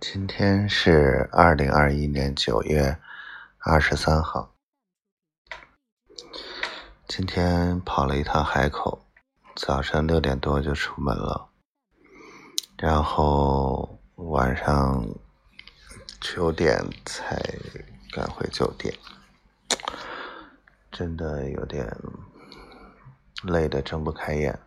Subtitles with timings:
[0.00, 2.96] 今天是二零二一年九月
[3.58, 4.54] 二十三号。
[7.06, 9.04] 今天跑了一趟海口，
[9.54, 11.50] 早上六点多就出门了，
[12.78, 15.06] 然后晚上
[16.18, 17.38] 九点才
[18.10, 18.94] 赶回酒店，
[20.90, 21.94] 真的有点
[23.42, 24.58] 累得睁不开眼。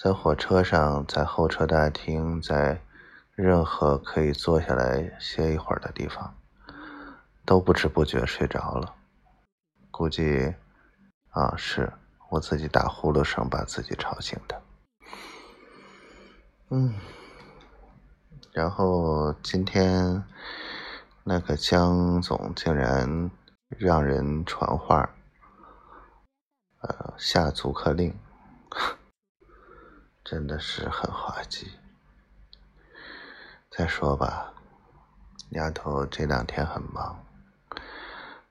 [0.00, 2.80] 在火车上，在候车大厅，在
[3.36, 6.36] 任何可以坐下来歇一会儿的地方，
[7.44, 8.94] 都不知不觉睡着了。
[9.90, 10.54] 估计
[11.30, 11.92] 啊，是
[12.30, 14.62] 我自己打呼噜声把自己吵醒的。
[16.70, 16.94] 嗯，
[18.52, 20.24] 然后今天
[21.24, 23.30] 那个江总竟然
[23.68, 25.10] 让人传话，
[26.82, 28.16] 呃，下逐客令。
[30.24, 31.72] 真的是很滑稽。
[33.76, 34.52] 再说吧，
[35.50, 37.18] 丫头这两天很忙，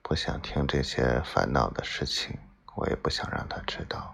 [0.01, 2.37] 不想听这些烦恼的事情，
[2.75, 4.13] 我也不想让她知道。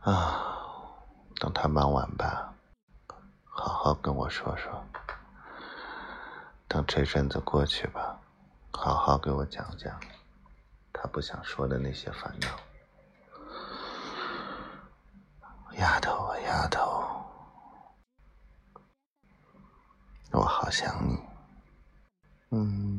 [0.00, 0.42] 啊，
[1.36, 2.52] 等她忙完吧，
[3.44, 4.84] 好好跟我说说。
[6.66, 8.18] 等这阵子过去吧，
[8.72, 10.00] 好好给我讲讲
[10.92, 12.48] 她不想说的那些烦恼。
[15.78, 16.81] 丫头啊，丫头，
[20.32, 21.18] 我好想你。
[22.50, 22.91] 嗯。